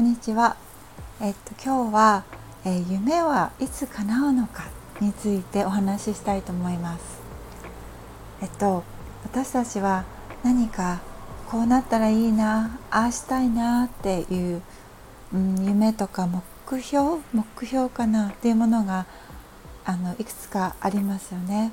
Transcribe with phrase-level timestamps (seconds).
[0.00, 0.56] こんにちは。
[1.20, 2.24] えっと今日は、
[2.64, 4.64] えー、夢はいつ叶うのか
[4.98, 7.20] についてお話ししたいと思います。
[8.40, 8.82] えっと
[9.24, 10.06] 私たちは
[10.42, 11.02] 何か
[11.50, 14.62] こうなったらいいな、ああしたいなっていう、
[15.34, 19.04] うん、夢とか目標目標かなっていうものが
[19.84, 21.72] あのいくつかありますよね。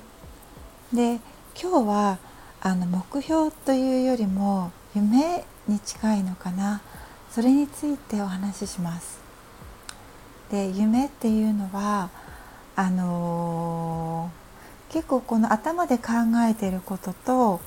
[0.91, 1.21] で
[1.57, 2.18] 今日は
[2.59, 6.81] あの目標というよりも夢に近いのかな
[7.38, 9.20] それについてお話しします。
[10.50, 12.09] で夢っていうのは
[12.76, 16.14] あのー、結構この頭で考
[16.50, 17.62] えていることと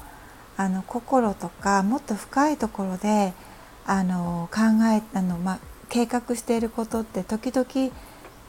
[0.56, 3.32] あの心とかもっと深いところで
[3.86, 4.60] あの考
[4.92, 7.92] えあの、ま計画していることって時々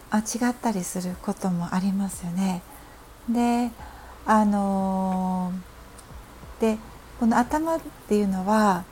[0.10, 2.64] あ違ったりすることもありますよね。
[3.30, 3.70] で
[4.26, 6.78] あのー、で
[7.20, 7.80] この頭っ
[8.10, 8.86] ていうのは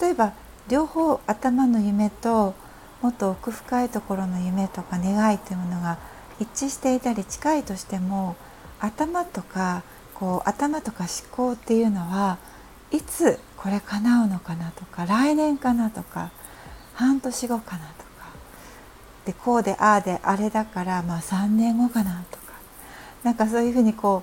[0.00, 0.32] 例えば
[0.68, 2.54] 両方頭の夢と
[3.02, 5.98] もっと奥深いところの夢とか願いというものが
[6.40, 8.36] 一致していたり近いとしても
[8.80, 9.82] 頭とか
[10.14, 12.38] こう頭とか思考っていうのは
[12.90, 16.30] いつこれ叶うのかなとか来年かなとか
[16.94, 18.32] 半年後かなとか
[19.24, 22.44] でこうでああであれだからまあ3年後かなとか
[23.22, 24.22] なんかそういうふうにこ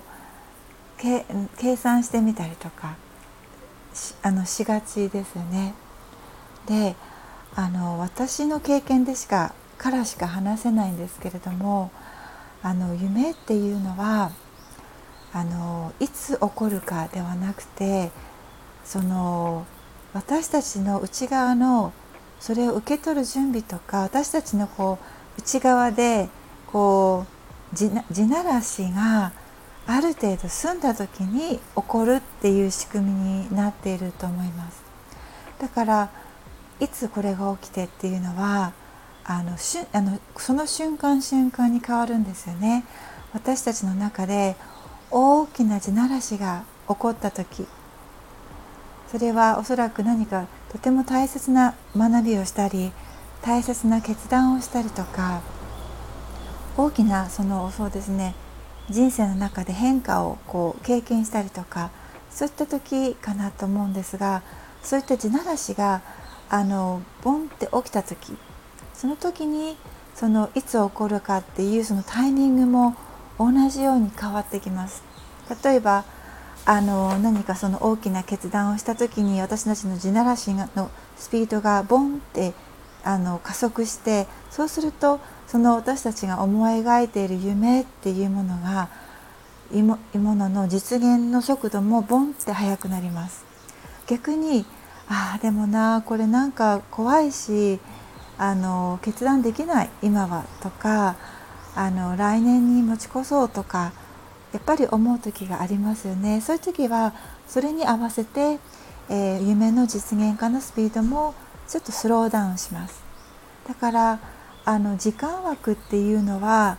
[0.98, 1.00] う
[1.58, 2.96] 計算してみたりとか
[4.22, 5.74] あのしがちですよね。
[6.66, 6.96] で
[7.56, 11.90] あの私の経験でしかからしか話せないんですけれども
[12.62, 14.30] あの夢っていうのは
[15.32, 18.10] あのいつ起こるかではなくて
[18.84, 19.66] その
[20.12, 21.92] 私たちの内側の
[22.40, 26.28] それを受け取る準備とか私たちのこう内側で
[26.66, 27.26] こ
[27.72, 29.32] う地ならしが
[29.86, 34.82] ある程度済んだ時に起こるっていう仕組みになっていると思います。
[35.60, 36.10] だから
[36.80, 38.72] いつこれが起きてっていうのは
[39.24, 42.84] あのしゅあのその瞬間瞬間に変わるんですよね。
[43.32, 44.56] 私たちの中で
[45.10, 47.66] 大きな地ならしが起こった時。
[49.10, 52.90] それはおそらく何かとても大切な学びをしたり
[53.42, 55.40] 大切な決断をしたりとか
[56.76, 58.34] 大きなそのそうですね
[58.90, 61.90] 人生の中で変化をこう経験したりとか
[62.28, 64.42] そういった時かなと思うんですが
[64.82, 66.02] そういった地ならしが
[66.48, 68.36] あのボンって起きた時
[68.92, 69.76] その時に
[70.14, 72.94] そのいつ起こるかっていうそのタイミングも
[73.38, 75.02] 同じように変わってきます。
[75.64, 76.04] 例えば
[76.66, 82.54] あの何かその大きな決断をした時に私たちの地ならしのスピードがボンって
[83.02, 88.88] あの加速してそうするとその私たちが思い描いている夢っていうものが
[89.74, 89.98] いも
[90.34, 93.44] のの実現の速度もボンって速くなります。
[94.06, 94.64] 逆に
[95.08, 97.80] あでもなこれなんか怖いし
[98.38, 101.16] あの決断できない今はとか
[101.76, 103.92] あの来年に持ち越そうとか
[104.52, 106.40] やっぱり思う時がありますよね。
[106.40, 107.12] そういう時は
[107.48, 108.60] それに合わせて、
[109.10, 111.34] えー、夢の実現化のスピードも
[111.66, 113.02] ちょっとスローダウンします。
[113.66, 114.20] だから
[114.64, 116.78] あの時間枠っていうのは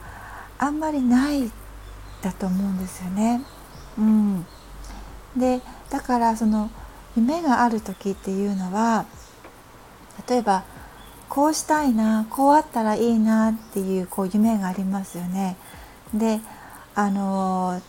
[0.58, 1.52] あんまりない
[2.22, 3.42] だと思うんですよね。
[3.98, 4.46] うん、
[5.36, 6.70] でだからその
[7.16, 9.06] 夢がある時っていうのは
[10.28, 10.64] 例えば
[11.30, 15.58] こうしたいなこうあったらいいなっていうこう夢がありますよね。
[16.14, 16.40] で
[16.94, 17.82] あの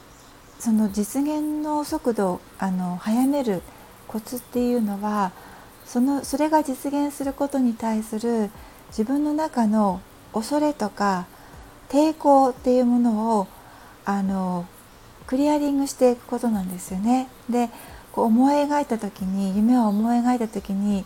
[0.58, 3.62] その実現の速度をあの速める
[4.08, 5.32] コツっていうのは
[5.84, 8.50] そのそれが実現することに対する
[8.88, 10.00] 自分の中の
[10.32, 11.26] 恐れとか
[11.88, 13.46] 抵抗っていうものを
[14.04, 14.66] あの
[15.26, 17.28] クリアリングしていくことなんですよね。
[17.48, 17.70] で
[18.16, 21.04] こう思い描いた時に夢を思い描いた時に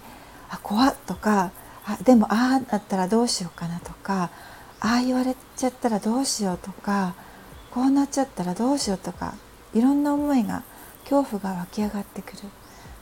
[0.49, 1.51] あ怖っとか
[1.85, 4.31] あでもああだったらどうしようかなとか
[4.79, 7.17] ああ言われちゃったらどうしようとか
[7.73, 9.35] こうなっちゃったらどうしようとか
[9.75, 10.63] いろんな思いが
[11.03, 12.39] 恐怖が湧き上がってくる。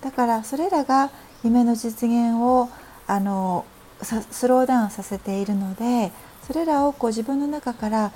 [0.00, 1.10] だからそれらが
[1.44, 2.70] 夢の実現を
[3.06, 3.66] あの
[4.00, 6.12] スローダウンさせているので
[6.46, 8.12] それらをこう自分の中から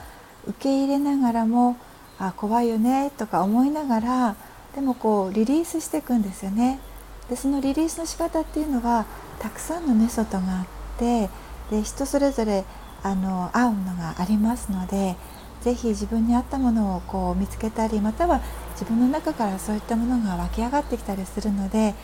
[0.47, 1.77] 受け入れながらも
[2.19, 4.37] あ怖いよねとか思いながら
[4.75, 6.81] でもこうリリースしていくんですよね。
[7.29, 9.07] でそのリリースの仕方っていうのは
[9.39, 10.67] たくさんのメソッドがあっ
[10.99, 11.29] て
[11.71, 12.65] で人それぞれ
[13.03, 15.17] あの合うのがありますので
[15.63, 18.41] 是非自分に合ったものをこう見つけたりまたは
[18.73, 21.95] 自分の中からそういったものが湧き上がってきたりするので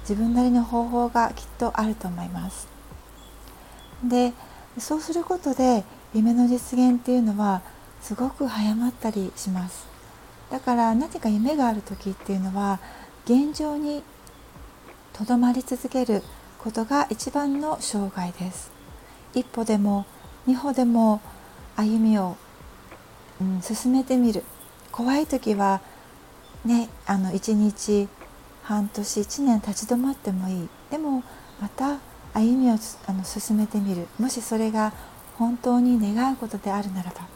[0.00, 2.68] 自分なりの方法がきっとあると思います。
[4.04, 4.32] で
[4.78, 5.84] そうすることで
[6.14, 7.62] 夢の実現っていうのは
[8.02, 9.95] すごく早まったりします。
[10.50, 12.78] だから何か夢がある時っていうのは
[13.24, 14.02] 現状に
[15.12, 16.22] とどまり続ける
[16.58, 18.70] ことが一番の障害です。
[19.34, 20.06] 一歩でも
[20.46, 21.20] 二歩でも
[21.74, 22.36] 歩みを、
[23.40, 24.44] うん、進めてみる。
[24.92, 25.80] 怖い時は
[26.64, 28.08] ねあの1日
[28.62, 30.68] 半年1年立ち止まってもいい。
[30.90, 31.22] でも
[31.60, 31.98] また
[32.34, 32.76] 歩みを
[33.06, 34.06] あの進めてみる。
[34.18, 34.92] もしそれが
[35.38, 37.26] 本当に願うことであるならば。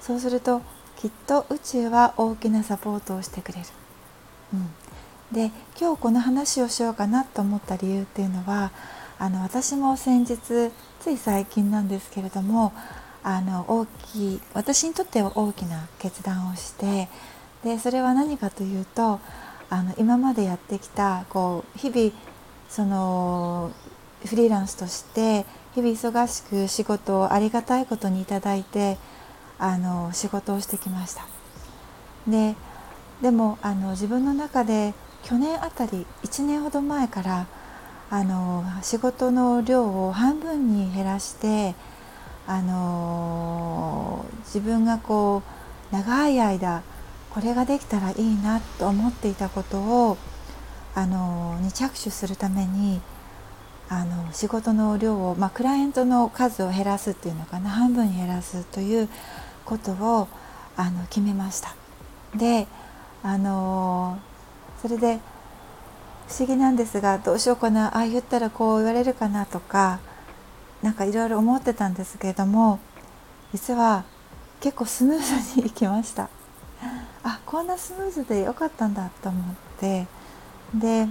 [0.00, 0.62] そうすると
[0.98, 3.64] きっと宇宙は大きなサポートをしてくれる。
[4.52, 4.68] うん、
[5.32, 8.72] で今日この話をしようかなと思った理由っていうのは
[9.18, 10.36] あの私も先日
[10.98, 12.72] つい最近なんですけれども
[13.22, 17.08] あの大きい私にとっては大きな決断をして
[17.62, 19.20] でそれは何かというと
[19.70, 22.12] あの今までやってきたこう日々
[22.68, 23.70] その
[24.24, 28.96] フリーランスとして日々忙しく仕事をありがたいことにいただいて
[29.58, 31.26] あの仕事をしてきました。
[32.26, 32.54] で
[33.22, 34.94] でもあの自分の中で
[35.24, 37.46] 去年あたり1年ほど前から
[38.10, 41.74] あの仕事の量を半分に減らして
[42.46, 45.42] あの自分がこ
[45.92, 46.82] う長い間
[47.30, 50.16] これができたらいいなと思っていたことを
[50.94, 53.00] あのに着手するために
[53.90, 59.08] あの仕事の量を、まあ、クライアントの数を減らすっていうのかな半分に減らすという
[59.68, 60.28] ことを
[60.76, 61.74] あの決めました。
[62.34, 62.66] で
[63.22, 64.18] あの
[64.80, 65.18] それで
[66.28, 69.98] 不思議なんですがどうしようかなああ言ったらこう言われるかなとか
[70.82, 72.78] なんかいろいろ思ってたんですけれども
[73.52, 74.04] 実は
[74.60, 76.28] 結構スムーズにいきました
[77.24, 80.06] あこんなスムーズでよかったんだと思って
[80.74, 81.08] で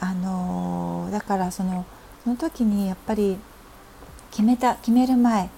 [0.00, 1.84] あのだからその
[2.24, 3.38] その時にやっぱり
[4.30, 5.50] 決めた決める前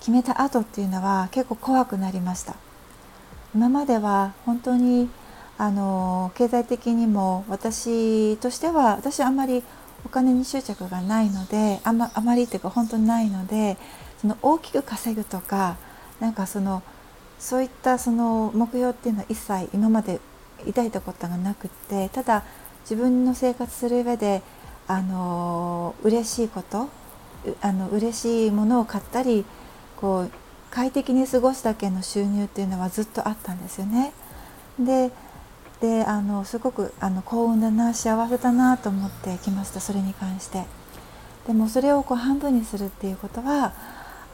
[0.00, 2.54] 決めた後っていうのは結構怖くなりました。
[3.54, 5.08] 今までは本当に
[5.56, 9.64] あの経済的にも私としては私はあんまり
[10.04, 13.76] お金に執着がないのであまあまりっていうか本当にないので
[14.20, 15.76] その大きく稼ぐとか
[16.20, 16.82] なんかその
[17.38, 20.20] そういったその目標っていうのは一切今まで
[20.66, 22.44] 抱いたことがなくってただ
[22.82, 24.42] 自分の生活する上で
[24.86, 26.88] あの嬉しいこと
[27.60, 29.44] あの嬉しいものを買ったり
[30.00, 30.30] こう
[30.70, 34.12] 快適に過ごすだけの収入っていうのはずっとあったんですよね。
[34.78, 35.10] で
[35.80, 40.64] であのすごくあの幸運だな幸せだなと思ってきましたそれに関して。
[41.46, 43.72] でもそれをこう半分にするっていうことは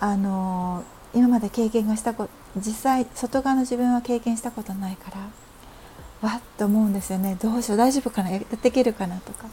[0.00, 0.82] あの
[1.14, 7.36] 今まで経験がしたこ実際外側の自分は経験したことないからわっと思うんですよね。
[7.40, 9.46] どうしよう大丈夫かなやっていけるかなとか。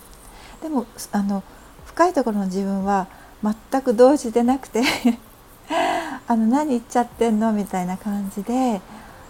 [0.61, 1.43] でもあの
[1.85, 3.07] 深いところの自分は
[3.43, 4.83] 全く動じてなくて
[6.31, 7.51] あの何言っちゃってんの？
[7.51, 8.80] みたいな感じで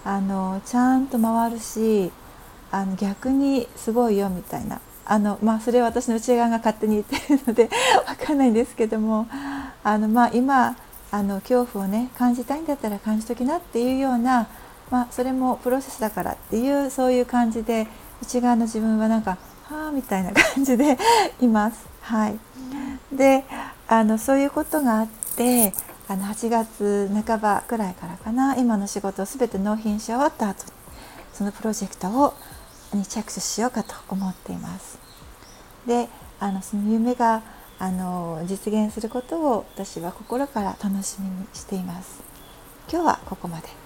[0.06, 2.12] あのちゃんと回るし
[2.70, 4.80] あの逆にすごいよみたいな。
[5.04, 7.70] あの、まあ、それは私の内側が勝手に言ってるので
[8.06, 9.28] 分かんないんですけども
[9.84, 10.76] あの、まあ、今
[11.12, 14.48] あの恐怖をね感じたいんだったら感じときなっていうような、
[14.92, 17.88] まあ、それもプロセスだからっていうそういう感じで
[18.22, 21.00] 内側の自分はなんかはあみたいな感じで
[21.42, 21.84] います。
[22.04, 22.38] はい、
[23.12, 23.44] で
[23.88, 25.74] あのそういうことがあって
[26.12, 30.66] あの8月半ばくらいからかな今の仕事を全て納品し終わった後
[31.32, 32.34] そのプロジェクトを
[32.94, 35.00] に着手しようかと思っています。
[35.88, 36.10] で
[36.42, 37.42] あのその夢が
[37.80, 42.22] あの実現することを私は心から楽しみにしています。
[42.92, 43.81] 今日はここまで。